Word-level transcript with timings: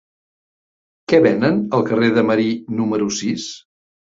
Què 1.13 1.19
venen 1.25 1.59
al 1.79 1.85
carrer 1.91 2.09
de 2.17 2.25
Marí 2.31 2.49
número 2.81 3.11
sis? 3.21 3.47